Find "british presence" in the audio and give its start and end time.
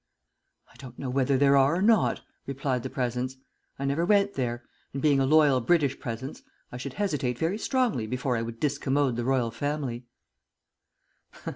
5.61-6.41